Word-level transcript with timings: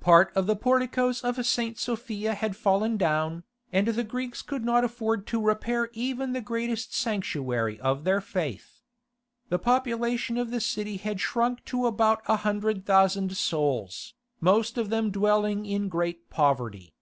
Part 0.00 0.32
of 0.34 0.48
the 0.48 0.56
porticoes 0.56 1.22
of 1.22 1.46
St. 1.46 1.78
Sophia 1.78 2.34
had 2.34 2.56
fallen 2.56 2.96
down, 2.96 3.44
and 3.72 3.86
the 3.86 4.02
Greeks 4.02 4.42
could 4.42 4.64
not 4.64 4.82
afford 4.82 5.24
to 5.28 5.40
repair 5.40 5.88
even 5.92 6.32
the 6.32 6.40
greatest 6.40 6.92
sanctuary 6.92 7.78
of 7.78 8.02
their 8.02 8.20
faith. 8.20 8.82
The 9.50 9.58
population 9.60 10.36
of 10.36 10.50
the 10.50 10.60
city 10.60 10.96
had 10.96 11.20
shrunk 11.20 11.64
to 11.66 11.86
about 11.86 12.22
a 12.26 12.38
hundred 12.38 12.86
thousand 12.86 13.36
souls, 13.36 14.14
most 14.40 14.78
of 14.78 14.90
them 14.90 15.12
dwelling 15.12 15.64
in 15.64 15.88
great 15.88 16.28
poverty. 16.28 16.92